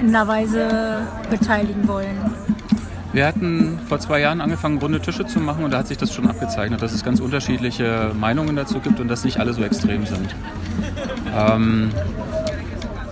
in 0.00 0.08
einer 0.08 0.28
Weise 0.28 1.00
beteiligen 1.30 1.88
wollen. 1.88 2.34
Wir 3.12 3.26
hatten 3.26 3.78
vor 3.88 3.98
zwei 4.00 4.20
Jahren 4.20 4.42
angefangen, 4.42 4.78
runde 4.78 5.00
Tische 5.00 5.26
zu 5.26 5.40
machen 5.40 5.64
und 5.64 5.70
da 5.70 5.78
hat 5.78 5.88
sich 5.88 5.96
das 5.96 6.12
schon 6.12 6.28
abgezeichnet, 6.28 6.82
dass 6.82 6.92
es 6.92 7.02
ganz 7.02 7.20
unterschiedliche 7.20 8.12
Meinungen 8.14 8.54
dazu 8.54 8.80
gibt 8.80 9.00
und 9.00 9.08
dass 9.08 9.24
nicht 9.24 9.40
alle 9.40 9.54
so 9.54 9.62
extrem 9.62 10.04
sind. 10.04 10.34
Ähm, 11.34 11.90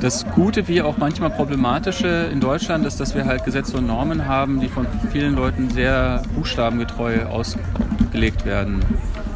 das 0.06 0.24
Gute 0.36 0.68
wie 0.68 0.82
auch 0.82 0.98
manchmal 0.98 1.30
Problematische 1.30 2.28
in 2.30 2.38
Deutschland 2.38 2.86
ist, 2.86 3.00
dass 3.00 3.16
wir 3.16 3.24
halt 3.24 3.44
Gesetze 3.44 3.76
und 3.78 3.88
Normen 3.88 4.28
haben, 4.28 4.60
die 4.60 4.68
von 4.68 4.86
vielen 5.10 5.34
Leuten 5.34 5.68
sehr 5.68 6.22
buchstabengetreu 6.36 7.24
ausgelegt 7.24 8.46
werden. 8.46 8.84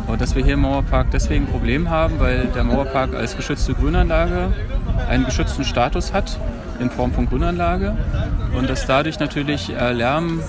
Und 0.07 0.21
dass 0.21 0.37
wir 0.37 0.45
hier 0.45 0.55
im 0.55 0.61
Mauerpark 0.61 1.11
deswegen 1.11 1.47
ein 1.47 1.51
Problem 1.51 1.91
haben, 1.91 2.21
weil 2.21 2.47
der 2.55 2.63
Mauerpark 2.63 3.17
als 3.17 3.37
geschützte 3.37 3.75
Grünanlage 3.75 4.53
einen 5.09 5.25
geschützten 5.25 5.65
Status 5.65 6.13
hat 6.13 6.39
in 6.79 6.89
Form 6.89 7.13
von 7.13 7.29
Grünanlage 7.29 7.97
und 8.57 8.71
dass 8.71 8.87
dadurch 8.87 9.19
natürlich 9.19 9.75
äh, 9.75 9.93
Lärm 9.93 10.41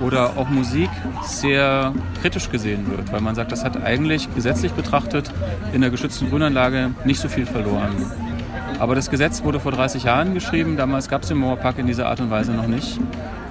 oder 0.00 0.38
auch 0.38 0.48
Musik 0.48 0.88
sehr 1.26 1.92
kritisch 2.22 2.50
gesehen 2.50 2.90
wird, 2.90 3.12
weil 3.12 3.20
man 3.20 3.34
sagt, 3.34 3.52
das 3.52 3.62
hat 3.62 3.84
eigentlich 3.84 4.34
gesetzlich 4.34 4.72
betrachtet 4.72 5.30
in 5.74 5.82
der 5.82 5.90
geschützten 5.90 6.30
Grünanlage 6.30 6.92
nicht 7.04 7.20
so 7.20 7.28
viel 7.28 7.44
verloren. 7.44 7.90
Aber 8.80 8.94
das 8.94 9.10
Gesetz 9.10 9.44
wurde 9.44 9.60
vor 9.60 9.72
30 9.72 10.04
Jahren 10.04 10.32
geschrieben. 10.32 10.78
Damals 10.78 11.08
gab 11.08 11.22
es 11.22 11.28
den 11.28 11.36
Mauerpark 11.36 11.78
in 11.78 11.86
dieser 11.86 12.08
Art 12.08 12.18
und 12.20 12.30
Weise 12.30 12.52
noch 12.52 12.66
nicht. 12.66 12.98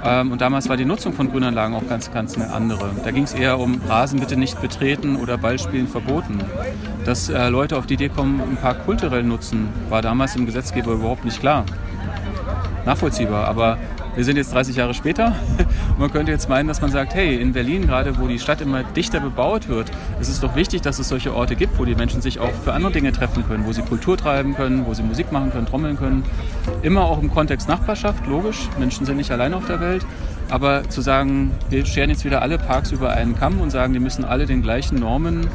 Ähm, 0.03 0.31
und 0.31 0.41
damals 0.41 0.69
war 0.69 0.75
die 0.75 0.85
Nutzung 0.85 1.13
von 1.13 1.29
Grünanlagen 1.29 1.75
auch 1.75 1.87
ganz, 1.87 2.11
ganz 2.11 2.35
eine 2.35 2.51
andere. 2.51 2.89
Da 3.03 3.11
ging 3.11 3.23
es 3.23 3.33
eher 3.33 3.59
um 3.59 3.79
Rasen 3.87 4.19
bitte 4.19 4.37
nicht 4.37 4.59
betreten 4.59 5.17
oder 5.17 5.37
Ballspielen 5.37 5.87
verboten. 5.87 6.39
Dass 7.05 7.29
äh, 7.29 7.47
Leute 7.49 7.77
auf 7.77 7.85
die 7.85 7.93
Idee 7.93 8.09
kommen, 8.09 8.41
einen 8.41 8.57
Park 8.57 8.85
kulturell 8.85 9.21
nutzen, 9.21 9.69
war 9.89 10.01
damals 10.01 10.35
im 10.35 10.47
Gesetzgeber 10.47 10.93
überhaupt 10.93 11.25
nicht 11.25 11.39
klar. 11.39 11.63
Nachvollziehbar, 12.87 13.47
aber 13.47 13.77
wir 14.15 14.23
sind 14.23 14.37
jetzt 14.37 14.53
30 14.53 14.75
Jahre 14.75 14.93
später 14.93 15.35
und 15.89 15.99
man 15.99 16.11
könnte 16.11 16.31
jetzt 16.31 16.49
meinen, 16.49 16.67
dass 16.67 16.81
man 16.81 16.91
sagt, 16.91 17.13
hey, 17.13 17.35
in 17.35 17.53
Berlin 17.53 17.87
gerade, 17.87 18.17
wo 18.19 18.27
die 18.27 18.39
Stadt 18.39 18.61
immer 18.61 18.83
dichter 18.83 19.19
bebaut 19.19 19.67
wird, 19.67 19.91
ist 20.19 20.29
es 20.29 20.39
doch 20.39 20.55
wichtig, 20.55 20.81
dass 20.81 20.99
es 20.99 21.09
solche 21.09 21.33
Orte 21.33 21.55
gibt, 21.55 21.77
wo 21.79 21.85
die 21.85 21.95
Menschen 21.95 22.21
sich 22.21 22.39
auch 22.39 22.51
für 22.63 22.73
andere 22.73 22.91
Dinge 22.91 23.11
treffen 23.11 23.45
können, 23.47 23.65
wo 23.65 23.73
sie 23.73 23.81
Kultur 23.81 24.17
treiben 24.17 24.55
können, 24.55 24.85
wo 24.85 24.93
sie 24.93 25.03
Musik 25.03 25.31
machen 25.31 25.51
können, 25.51 25.65
trommeln 25.65 25.97
können. 25.97 26.23
Immer 26.81 27.03
auch 27.03 27.21
im 27.21 27.31
Kontext 27.31 27.69
Nachbarschaft, 27.69 28.25
logisch, 28.27 28.69
Menschen 28.79 29.05
sind 29.05 29.17
nicht 29.17 29.31
allein 29.31 29.53
auf 29.53 29.65
der 29.65 29.79
Welt. 29.79 30.05
Aber 30.49 30.89
zu 30.89 31.01
sagen, 31.01 31.51
wir 31.69 31.85
scheren 31.85 32.09
jetzt 32.09 32.25
wieder 32.25 32.41
alle 32.41 32.57
Parks 32.57 32.91
über 32.91 33.11
einen 33.11 33.37
Kamm 33.37 33.61
und 33.61 33.69
sagen, 33.69 33.93
die 33.93 33.99
müssen 33.99 34.25
alle 34.25 34.47
den 34.47 34.63
gleichen 34.63 34.99
Normen 34.99 35.47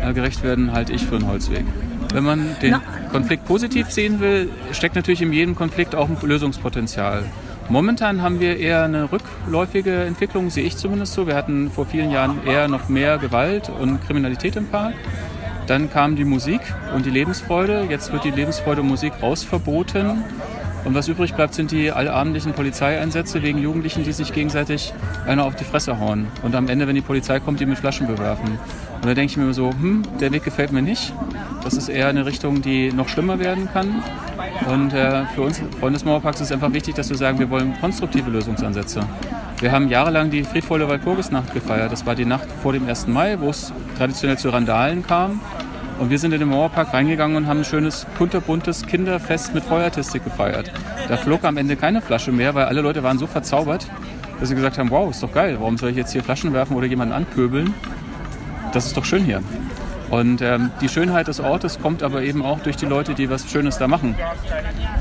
äh, 0.00 0.12
gerecht 0.12 0.42
werden, 0.42 0.72
halte 0.72 0.92
ich 0.92 1.04
für 1.06 1.16
einen 1.16 1.26
Holzweg. 1.26 1.64
Wenn 2.12 2.24
man 2.24 2.56
den 2.60 2.76
Konflikt 3.10 3.46
positiv 3.46 3.90
sehen 3.90 4.20
will, 4.20 4.50
steckt 4.72 4.96
natürlich 4.96 5.22
in 5.22 5.32
jedem 5.32 5.54
Konflikt 5.54 5.94
auch 5.94 6.08
ein 6.08 6.16
Lösungspotenzial. 6.20 7.24
Momentan 7.72 8.20
haben 8.20 8.38
wir 8.38 8.58
eher 8.58 8.84
eine 8.84 9.10
rückläufige 9.10 10.04
Entwicklung, 10.04 10.50
sehe 10.50 10.62
ich 10.62 10.76
zumindest 10.76 11.14
so. 11.14 11.26
Wir 11.26 11.34
hatten 11.34 11.70
vor 11.70 11.86
vielen 11.86 12.10
Jahren 12.10 12.46
eher 12.46 12.68
noch 12.68 12.90
mehr 12.90 13.16
Gewalt 13.16 13.70
und 13.70 13.98
Kriminalität 14.06 14.56
im 14.56 14.66
Park. 14.66 14.92
Dann 15.66 15.90
kam 15.90 16.14
die 16.14 16.26
Musik 16.26 16.60
und 16.94 17.06
die 17.06 17.10
Lebensfreude. 17.10 17.86
Jetzt 17.88 18.12
wird 18.12 18.24
die 18.24 18.30
Lebensfreude 18.30 18.82
und 18.82 18.88
Musik 18.88 19.14
rausverboten. 19.22 20.22
Und 20.84 20.94
was 20.94 21.08
übrig 21.08 21.32
bleibt, 21.32 21.54
sind 21.54 21.70
die 21.70 21.90
allabendlichen 21.90 22.52
Polizeieinsätze 22.52 23.42
wegen 23.42 23.58
Jugendlichen, 23.58 24.04
die 24.04 24.12
sich 24.12 24.34
gegenseitig 24.34 24.92
einer 25.26 25.46
auf 25.46 25.56
die 25.56 25.64
Fresse 25.64 25.98
hauen. 25.98 26.26
Und 26.42 26.54
am 26.54 26.68
Ende, 26.68 26.86
wenn 26.86 26.94
die 26.94 27.00
Polizei 27.00 27.40
kommt, 27.40 27.58
die 27.58 27.64
mit 27.64 27.78
Flaschen 27.78 28.06
bewerfen. 28.06 28.58
Und 28.96 29.06
da 29.06 29.14
denke 29.14 29.30
ich 29.30 29.36
mir 29.38 29.54
so, 29.54 29.70
hm, 29.70 30.02
der 30.20 30.30
Weg 30.32 30.44
gefällt 30.44 30.72
mir 30.72 30.82
nicht. 30.82 31.14
Das 31.64 31.74
ist 31.74 31.88
eher 31.88 32.08
eine 32.08 32.26
Richtung, 32.26 32.60
die 32.60 32.92
noch 32.92 33.08
schlimmer 33.08 33.38
werden 33.38 33.68
kann. 33.72 34.02
Und 34.68 34.92
äh, 34.92 35.24
für 35.34 35.42
uns, 35.42 35.60
Freunde 35.78 35.98
des 35.98 36.04
Mauerparks, 36.04 36.40
ist 36.40 36.46
es 36.48 36.52
einfach 36.52 36.72
wichtig, 36.72 36.94
dass 36.94 37.08
wir 37.08 37.16
sagen, 37.16 37.38
wir 37.38 37.50
wollen 37.50 37.74
konstruktive 37.80 38.30
Lösungsansätze. 38.30 39.02
Wir 39.60 39.70
haben 39.70 39.88
jahrelang 39.88 40.30
die 40.30 40.42
friedvolle 40.42 40.88
Walpurgisnacht 40.88 41.54
gefeiert. 41.54 41.92
Das 41.92 42.04
war 42.04 42.14
die 42.14 42.24
Nacht 42.24 42.48
vor 42.62 42.72
dem 42.72 42.88
1. 42.88 43.06
Mai, 43.06 43.38
wo 43.38 43.50
es 43.50 43.72
traditionell 43.96 44.38
zu 44.38 44.50
Randalen 44.50 45.06
kam. 45.06 45.40
Und 46.00 46.10
wir 46.10 46.18
sind 46.18 46.32
in 46.32 46.40
den 46.40 46.48
Mauerpark 46.48 46.92
reingegangen 46.92 47.36
und 47.36 47.46
haben 47.46 47.58
ein 47.58 47.64
schönes, 47.64 48.06
kunterbuntes 48.18 48.86
Kinderfest 48.86 49.54
mit 49.54 49.62
Feuertistik 49.62 50.24
gefeiert. 50.24 50.72
Da 51.08 51.16
flog 51.16 51.44
am 51.44 51.56
Ende 51.56 51.76
keine 51.76 52.02
Flasche 52.02 52.32
mehr, 52.32 52.54
weil 52.54 52.64
alle 52.64 52.80
Leute 52.80 53.04
waren 53.04 53.18
so 53.18 53.28
verzaubert, 53.28 53.86
dass 54.40 54.48
sie 54.48 54.56
gesagt 54.56 54.78
haben, 54.78 54.90
wow, 54.90 55.08
ist 55.10 55.22
doch 55.22 55.32
geil, 55.32 55.56
warum 55.60 55.78
soll 55.78 55.90
ich 55.90 55.96
jetzt 55.96 56.10
hier 56.12 56.24
Flaschen 56.24 56.52
werfen 56.52 56.76
oder 56.76 56.86
jemanden 56.86 57.14
anpöbeln? 57.14 57.72
Das 58.72 58.86
ist 58.86 58.96
doch 58.96 59.04
schön 59.04 59.24
hier. 59.24 59.42
Und 60.12 60.42
ähm, 60.42 60.70
die 60.82 60.90
Schönheit 60.90 61.28
des 61.28 61.40
Ortes 61.40 61.80
kommt 61.80 62.02
aber 62.02 62.22
eben 62.22 62.44
auch 62.44 62.60
durch 62.60 62.76
die 62.76 62.84
Leute, 62.84 63.14
die 63.14 63.30
was 63.30 63.50
Schönes 63.50 63.78
da 63.78 63.88
machen. 63.88 64.14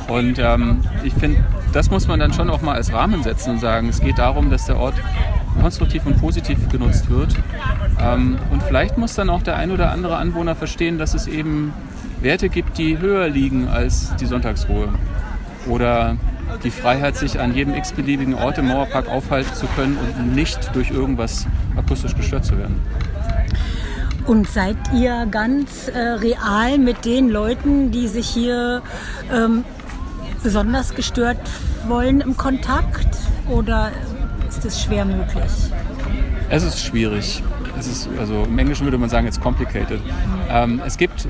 Und 0.07 0.39
ähm, 0.39 0.79
ich 1.03 1.13
finde, 1.13 1.43
das 1.73 1.91
muss 1.91 2.07
man 2.07 2.17
dann 2.17 2.31
schon 2.31 2.49
auch 2.49 2.61
mal 2.61 2.75
als 2.75 2.93
Rahmen 2.93 3.21
setzen 3.21 3.51
und 3.51 3.59
sagen, 3.59 3.89
es 3.89 3.99
geht 3.99 4.19
darum, 4.19 4.49
dass 4.49 4.67
der 4.67 4.77
Ort 4.77 4.95
konstruktiv 5.59 6.05
und 6.05 6.17
positiv 6.17 6.69
genutzt 6.69 7.09
wird. 7.09 7.35
Ähm, 7.99 8.37
und 8.51 8.63
vielleicht 8.63 8.97
muss 8.97 9.13
dann 9.13 9.29
auch 9.29 9.43
der 9.43 9.57
ein 9.57 9.71
oder 9.71 9.91
andere 9.91 10.15
Anwohner 10.15 10.55
verstehen, 10.55 10.97
dass 10.97 11.13
es 11.13 11.27
eben 11.27 11.73
Werte 12.21 12.47
gibt, 12.47 12.77
die 12.77 12.97
höher 12.97 13.27
liegen 13.27 13.67
als 13.67 14.15
die 14.15 14.25
Sonntagsruhe. 14.25 14.87
Oder 15.67 16.15
die 16.63 16.71
Freiheit, 16.71 17.17
sich 17.17 17.37
an 17.37 17.53
jedem 17.53 17.75
x-beliebigen 17.75 18.33
Ort 18.33 18.59
im 18.59 18.69
Mauerpark 18.69 19.09
aufhalten 19.09 19.53
zu 19.55 19.65
können 19.75 19.97
und 19.97 20.35
nicht 20.35 20.73
durch 20.73 20.89
irgendwas 20.89 21.47
akustisch 21.75 22.15
gestört 22.15 22.45
zu 22.45 22.57
werden. 22.57 22.79
Und 24.25 24.47
seid 24.47 24.77
ihr 24.93 25.25
ganz 25.29 25.87
äh, 25.87 25.97
real 25.97 26.77
mit 26.77 27.05
den 27.05 27.29
Leuten, 27.29 27.91
die 27.91 28.07
sich 28.07 28.27
hier 28.27 28.81
ähm, 29.33 29.63
besonders 30.43 30.93
gestört 30.93 31.49
wollen, 31.87 32.21
im 32.21 32.37
Kontakt? 32.37 33.17
Oder 33.49 33.91
ist 34.47 34.63
es 34.63 34.81
schwer 34.83 35.05
möglich? 35.05 35.51
Es 36.49 36.63
ist 36.63 36.79
schwierig. 36.79 37.41
Es 37.79 37.87
ist, 37.87 38.09
also 38.19 38.43
Im 38.43 38.59
Englischen 38.59 38.85
würde 38.85 38.97
man 38.97 39.09
sagen, 39.09 39.25
it's 39.25 39.39
complicated. 39.39 39.99
Ähm, 40.49 40.81
es 40.85 40.97
gibt 40.97 41.27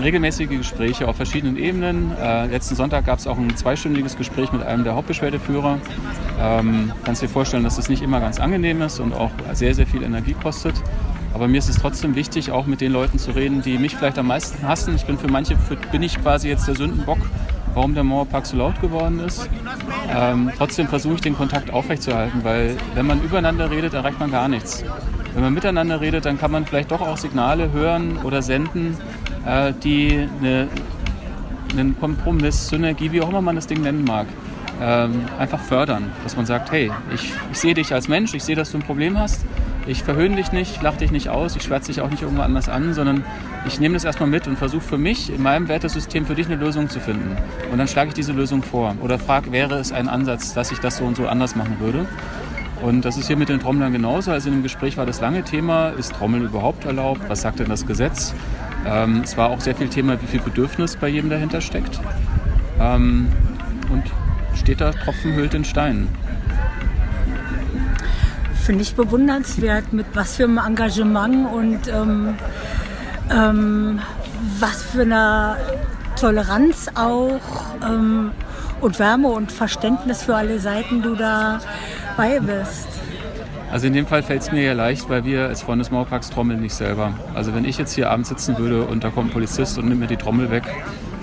regelmäßige 0.00 0.48
Gespräche 0.48 1.06
auf 1.08 1.16
verschiedenen 1.16 1.56
Ebenen. 1.56 2.16
Äh, 2.16 2.46
letzten 2.46 2.74
Sonntag 2.74 3.04
gab 3.04 3.18
es 3.18 3.26
auch 3.26 3.36
ein 3.36 3.54
zweistündiges 3.56 4.16
Gespräch 4.16 4.52
mit 4.52 4.62
einem 4.62 4.84
der 4.84 4.94
Hauptbeschwerdeführer. 4.94 5.78
Ähm, 6.40 6.92
kannst 7.04 7.20
dir 7.20 7.28
vorstellen, 7.28 7.64
dass 7.64 7.76
das 7.76 7.88
nicht 7.88 8.02
immer 8.02 8.20
ganz 8.20 8.40
angenehm 8.40 8.80
ist 8.82 9.00
und 9.00 9.12
auch 9.12 9.30
sehr, 9.52 9.74
sehr 9.74 9.86
viel 9.86 10.02
Energie 10.02 10.34
kostet. 10.40 10.74
Aber 11.32 11.48
mir 11.48 11.58
ist 11.58 11.68
es 11.68 11.76
trotzdem 11.76 12.14
wichtig, 12.16 12.50
auch 12.50 12.66
mit 12.66 12.80
den 12.80 12.92
Leuten 12.92 13.18
zu 13.18 13.30
reden, 13.30 13.62
die 13.62 13.78
mich 13.78 13.96
vielleicht 13.96 14.18
am 14.18 14.26
meisten 14.26 14.66
hassen. 14.66 14.96
Ich 14.96 15.04
bin 15.04 15.18
für 15.18 15.28
manche 15.28 15.56
für, 15.56 15.76
bin 15.76 16.02
ich 16.02 16.20
quasi 16.20 16.48
jetzt 16.48 16.66
der 16.66 16.74
Sündenbock, 16.74 17.18
warum 17.74 17.94
der 17.94 18.04
Mauerpark 18.04 18.46
so 18.46 18.56
laut 18.56 18.80
geworden 18.80 19.20
ist. 19.20 19.48
Ähm, 20.12 20.50
trotzdem 20.56 20.88
versuche 20.88 21.14
ich 21.14 21.20
den 21.20 21.36
Kontakt 21.36 21.72
aufrechtzuerhalten, 21.72 22.42
weil 22.42 22.76
wenn 22.94 23.06
man 23.06 23.22
übereinander 23.22 23.70
redet, 23.70 23.94
erreicht 23.94 24.18
man 24.18 24.30
gar 24.30 24.48
nichts. 24.48 24.84
Wenn 25.34 25.44
man 25.44 25.54
miteinander 25.54 26.00
redet, 26.00 26.24
dann 26.24 26.38
kann 26.38 26.50
man 26.50 26.66
vielleicht 26.66 26.90
doch 26.90 27.00
auch 27.00 27.16
Signale 27.16 27.70
hören 27.70 28.18
oder 28.24 28.42
senden, 28.42 28.96
äh, 29.46 29.72
die 29.84 30.28
eine, 30.40 30.66
einen 31.72 31.98
Kompromiss, 32.00 32.68
Synergie, 32.68 33.12
wie 33.12 33.20
auch 33.20 33.28
immer 33.28 33.40
man 33.40 33.54
das 33.54 33.68
Ding 33.68 33.82
nennen 33.82 34.02
mag, 34.02 34.26
ähm, 34.82 35.22
einfach 35.38 35.60
fördern. 35.60 36.10
Dass 36.24 36.34
man 36.34 36.46
sagt, 36.46 36.72
hey, 36.72 36.90
ich, 37.14 37.32
ich 37.52 37.58
sehe 37.58 37.74
dich 37.74 37.94
als 37.94 38.08
Mensch, 38.08 38.34
ich 38.34 38.42
sehe, 38.42 38.56
dass 38.56 38.72
du 38.72 38.78
ein 38.78 38.82
Problem 38.82 39.16
hast 39.16 39.44
ich 39.90 40.04
verhöhne 40.04 40.36
dich 40.36 40.52
nicht, 40.52 40.80
lache 40.82 40.98
dich 40.98 41.10
nicht 41.10 41.30
aus, 41.30 41.56
ich 41.56 41.62
schwärze 41.62 41.88
dich 41.88 42.00
auch 42.00 42.10
nicht 42.10 42.22
irgendwo 42.22 42.42
anders 42.42 42.68
an, 42.68 42.94
sondern 42.94 43.24
ich 43.66 43.80
nehme 43.80 43.94
das 43.94 44.04
erstmal 44.04 44.28
mit 44.28 44.46
und 44.46 44.56
versuche 44.56 44.82
für 44.82 44.98
mich 44.98 45.34
in 45.34 45.42
meinem 45.42 45.66
Wertesystem 45.66 46.26
für 46.26 46.36
dich 46.36 46.46
eine 46.46 46.54
Lösung 46.54 46.88
zu 46.88 47.00
finden. 47.00 47.36
Und 47.72 47.78
dann 47.78 47.88
schlage 47.88 48.08
ich 48.08 48.14
diese 48.14 48.32
Lösung 48.32 48.62
vor 48.62 48.94
oder 49.02 49.18
frage, 49.18 49.50
wäre 49.50 49.78
es 49.78 49.90
ein 49.90 50.08
Ansatz, 50.08 50.54
dass 50.54 50.70
ich 50.70 50.78
das 50.78 50.98
so 50.98 51.04
und 51.04 51.16
so 51.16 51.26
anders 51.26 51.56
machen 51.56 51.80
würde. 51.80 52.06
Und 52.82 53.04
das 53.04 53.18
ist 53.18 53.26
hier 53.26 53.36
mit 53.36 53.48
den 53.48 53.58
Trommlern 53.58 53.92
genauso. 53.92 54.30
Also 54.30 54.48
in 54.48 54.56
dem 54.56 54.62
Gespräch 54.62 54.96
war 54.96 55.06
das 55.06 55.20
lange 55.20 55.42
Thema, 55.42 55.88
ist 55.90 56.14
Trommeln 56.14 56.44
überhaupt 56.44 56.84
erlaubt? 56.84 57.22
Was 57.28 57.42
sagt 57.42 57.58
denn 57.58 57.68
das 57.68 57.84
Gesetz? 57.84 58.32
Ähm, 58.86 59.22
es 59.24 59.36
war 59.36 59.50
auch 59.50 59.60
sehr 59.60 59.74
viel 59.74 59.88
Thema, 59.88 60.22
wie 60.22 60.26
viel 60.26 60.40
Bedürfnis 60.40 60.96
bei 60.96 61.08
jedem 61.08 61.30
dahinter 61.30 61.60
steckt. 61.60 62.00
Ähm, 62.80 63.28
und 63.90 64.04
steht 64.56 64.80
da, 64.80 64.92
Tropfen 64.92 65.34
hüllt 65.34 65.52
den 65.52 65.64
Stein 65.64 66.06
finde 68.70 68.84
ich 68.84 68.94
bewundernswert, 68.94 69.92
mit 69.92 70.06
was 70.14 70.36
für 70.36 70.44
einem 70.44 70.58
Engagement 70.58 71.52
und 71.52 71.88
ähm, 71.88 72.36
ähm, 73.28 73.98
was 74.60 74.84
für 74.84 75.02
einer 75.02 75.56
Toleranz 76.14 76.86
auch 76.94 77.40
ähm, 77.84 78.30
und 78.80 79.00
Wärme 79.00 79.26
und 79.26 79.50
Verständnis 79.50 80.22
für 80.22 80.36
alle 80.36 80.60
Seiten 80.60 81.02
du 81.02 81.16
da 81.16 81.58
bei 82.16 82.38
bist. 82.38 82.86
Also 83.72 83.88
in 83.88 83.92
dem 83.92 84.06
Fall 84.06 84.22
fällt 84.22 84.42
es 84.42 84.52
mir 84.52 84.62
ja 84.62 84.72
leicht, 84.72 85.08
weil 85.08 85.24
wir 85.24 85.48
als 85.48 85.62
Freunde 85.62 85.82
des 85.82 85.90
Mauerparks 85.90 86.30
trommeln 86.30 86.60
nicht 86.60 86.74
selber. 86.74 87.12
Also 87.34 87.52
wenn 87.52 87.64
ich 87.64 87.76
jetzt 87.76 87.94
hier 87.94 88.08
abends 88.08 88.28
sitzen 88.28 88.56
würde 88.56 88.84
und 88.84 89.02
da 89.02 89.10
kommt 89.10 89.30
ein 89.30 89.32
Polizist 89.32 89.78
und 89.78 89.88
nimmt 89.88 89.98
mir 89.98 90.06
die 90.06 90.16
Trommel 90.16 90.48
weg, 90.52 90.62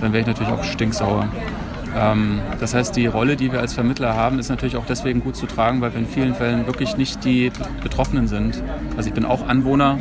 dann 0.02 0.12
wäre 0.12 0.20
ich 0.20 0.26
natürlich 0.26 0.52
auch 0.52 0.64
stinksauer. 0.64 1.26
Ähm, 1.96 2.40
das 2.60 2.74
heißt, 2.74 2.96
die 2.96 3.06
Rolle, 3.06 3.36
die 3.36 3.52
wir 3.52 3.60
als 3.60 3.74
Vermittler 3.74 4.14
haben, 4.14 4.38
ist 4.38 4.48
natürlich 4.48 4.76
auch 4.76 4.86
deswegen 4.86 5.20
gut 5.20 5.36
zu 5.36 5.46
tragen, 5.46 5.80
weil 5.80 5.92
wir 5.92 6.00
in 6.00 6.06
vielen 6.06 6.34
Fällen 6.34 6.66
wirklich 6.66 6.96
nicht 6.96 7.24
die 7.24 7.50
Betroffenen 7.82 8.28
sind. 8.28 8.62
Also 8.96 9.08
ich 9.08 9.14
bin 9.14 9.24
auch 9.24 9.46
Anwohner, 9.46 9.98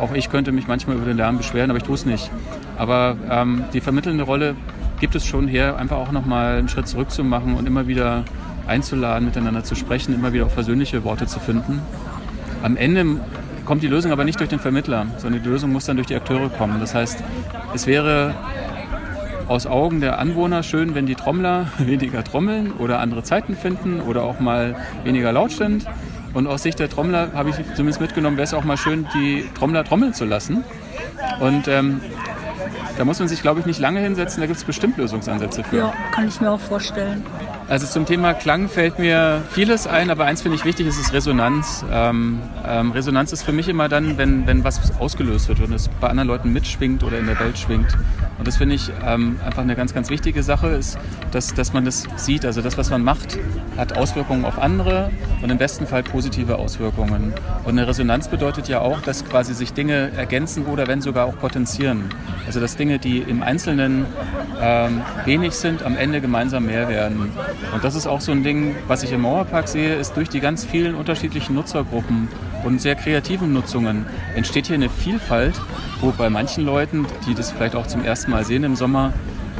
auch 0.00 0.14
ich 0.14 0.30
könnte 0.30 0.52
mich 0.52 0.66
manchmal 0.66 0.96
über 0.96 1.06
den 1.06 1.16
Lärm 1.16 1.36
beschweren, 1.36 1.70
aber 1.70 1.78
ich 1.78 1.84
tue 1.84 1.94
es 1.94 2.06
nicht. 2.06 2.30
Aber 2.76 3.16
ähm, 3.30 3.64
die 3.72 3.80
vermittelnde 3.80 4.24
Rolle 4.24 4.56
gibt 5.00 5.14
es 5.14 5.24
schon 5.24 5.48
her, 5.48 5.76
einfach 5.76 5.96
auch 5.96 6.12
nochmal 6.12 6.58
einen 6.58 6.68
Schritt 6.68 6.88
zurück 6.88 7.10
zu 7.10 7.24
machen 7.24 7.54
und 7.54 7.66
immer 7.66 7.86
wieder 7.86 8.24
einzuladen, 8.66 9.26
miteinander 9.26 9.64
zu 9.64 9.74
sprechen, 9.74 10.14
immer 10.14 10.32
wieder 10.32 10.46
auch 10.46 10.50
versöhnliche 10.50 11.04
Worte 11.04 11.26
zu 11.26 11.40
finden. 11.40 11.80
Am 12.62 12.76
Ende 12.76 13.20
kommt 13.64 13.82
die 13.82 13.88
Lösung 13.88 14.12
aber 14.12 14.24
nicht 14.24 14.38
durch 14.38 14.48
den 14.48 14.60
Vermittler, 14.60 15.06
sondern 15.18 15.42
die 15.42 15.48
Lösung 15.48 15.72
muss 15.72 15.86
dann 15.86 15.96
durch 15.96 16.06
die 16.06 16.14
Akteure 16.14 16.48
kommen. 16.48 16.78
Das 16.80 16.94
heißt, 16.94 17.22
es 17.74 17.86
wäre 17.86 18.34
aus 19.48 19.66
Augen 19.66 20.00
der 20.00 20.18
Anwohner 20.18 20.62
schön, 20.62 20.94
wenn 20.94 21.06
die 21.06 21.14
Trommler 21.14 21.66
weniger 21.78 22.24
trommeln 22.24 22.72
oder 22.72 23.00
andere 23.00 23.22
Zeiten 23.22 23.56
finden 23.56 24.00
oder 24.00 24.22
auch 24.24 24.40
mal 24.40 24.76
weniger 25.04 25.32
laut 25.32 25.52
sind. 25.52 25.86
Und 26.34 26.46
aus 26.46 26.62
Sicht 26.62 26.78
der 26.78 26.88
Trommler 26.88 27.32
habe 27.34 27.50
ich 27.50 27.56
zumindest 27.74 28.00
mitgenommen, 28.00 28.36
wäre 28.36 28.44
es 28.44 28.54
auch 28.54 28.64
mal 28.64 28.76
schön, 28.78 29.06
die 29.14 29.44
Trommler 29.54 29.84
trommeln 29.84 30.14
zu 30.14 30.24
lassen. 30.24 30.64
Und 31.40 31.68
ähm, 31.68 32.00
da 32.96 33.04
muss 33.04 33.18
man 33.18 33.28
sich, 33.28 33.42
glaube 33.42 33.60
ich, 33.60 33.66
nicht 33.66 33.80
lange 33.80 34.00
hinsetzen, 34.00 34.40
da 34.40 34.46
gibt 34.46 34.58
es 34.58 34.64
bestimmt 34.64 34.96
Lösungsansätze 34.96 35.64
für. 35.64 35.76
Ja, 35.76 35.92
kann 36.12 36.28
ich 36.28 36.40
mir 36.40 36.50
auch 36.50 36.60
vorstellen. 36.60 37.24
Also 37.68 37.86
zum 37.86 38.06
Thema 38.06 38.34
Klang 38.34 38.68
fällt 38.68 38.98
mir 38.98 39.42
vieles 39.50 39.86
ein, 39.86 40.10
aber 40.10 40.24
eins 40.24 40.42
finde 40.42 40.56
ich 40.56 40.64
wichtig, 40.64 40.86
ist, 40.86 40.98
ist 40.98 41.12
Resonanz. 41.12 41.84
Ähm, 41.90 42.40
ähm, 42.66 42.92
Resonanz 42.92 43.32
ist 43.32 43.42
für 43.42 43.52
mich 43.52 43.68
immer 43.68 43.88
dann, 43.88 44.18
wenn, 44.18 44.46
wenn 44.46 44.64
was 44.64 44.98
ausgelöst 44.98 45.48
wird, 45.48 45.62
wenn 45.62 45.72
es 45.72 45.88
bei 46.00 46.08
anderen 46.08 46.28
Leuten 46.28 46.52
mitschwingt 46.52 47.02
oder 47.02 47.18
in 47.18 47.26
der 47.26 47.38
Welt 47.38 47.58
schwingt. 47.58 47.96
Und 48.38 48.48
das 48.48 48.56
finde 48.56 48.74
ich 48.74 48.90
ähm, 49.06 49.38
einfach 49.44 49.62
eine 49.62 49.76
ganz, 49.76 49.94
ganz 49.94 50.10
wichtige 50.10 50.42
Sache, 50.42 50.68
ist, 50.68 50.98
dass, 51.30 51.54
dass 51.54 51.72
man 51.72 51.84
das 51.84 52.08
sieht. 52.16 52.44
Also 52.44 52.60
das, 52.60 52.76
was 52.76 52.90
man 52.90 53.04
macht, 53.04 53.38
hat 53.76 53.96
Auswirkungen 53.96 54.44
auf 54.44 54.58
andere 54.58 55.10
und 55.42 55.50
im 55.50 55.58
besten 55.58 55.86
Fall 55.86 56.02
positive 56.02 56.56
Auswirkungen. 56.56 57.32
Und 57.64 57.78
eine 57.78 57.86
Resonanz 57.86 58.28
bedeutet 58.28 58.68
ja 58.68 58.80
auch, 58.80 59.00
dass 59.00 59.24
quasi 59.24 59.54
sich 59.54 59.72
Dinge 59.72 60.10
ergänzen 60.16 60.66
oder 60.66 60.88
wenn 60.88 61.00
sogar 61.00 61.26
auch 61.26 61.38
potenzieren. 61.38 62.10
Also 62.46 62.60
dass 62.60 62.76
Dinge, 62.76 62.98
die 62.98 63.18
im 63.18 63.42
Einzelnen 63.42 64.06
ähm, 64.60 65.02
wenig 65.24 65.54
sind, 65.54 65.82
am 65.82 65.96
Ende 65.96 66.20
gemeinsam 66.20 66.66
mehr 66.66 66.88
werden. 66.88 67.30
Und 67.72 67.84
das 67.84 67.94
ist 67.94 68.06
auch 68.06 68.20
so 68.20 68.32
ein 68.32 68.42
Ding, 68.42 68.74
was 68.86 69.02
ich 69.02 69.12
im 69.12 69.22
Mauerpark 69.22 69.68
sehe, 69.68 69.94
ist 69.94 70.16
durch 70.16 70.28
die 70.28 70.40
ganz 70.40 70.64
vielen 70.64 70.94
unterschiedlichen 70.94 71.54
Nutzergruppen 71.54 72.28
und 72.64 72.80
sehr 72.80 72.94
kreativen 72.94 73.52
Nutzungen 73.52 74.06
entsteht 74.34 74.66
hier 74.66 74.74
eine 74.74 74.88
Vielfalt, 74.88 75.54
wo 76.00 76.10
bei 76.12 76.30
manchen 76.30 76.64
Leuten, 76.64 77.06
die 77.26 77.34
das 77.34 77.50
vielleicht 77.50 77.74
auch 77.74 77.86
zum 77.86 78.04
ersten 78.04 78.30
Mal 78.30 78.44
sehen 78.44 78.64
im 78.64 78.76
Sommer, 78.76 79.12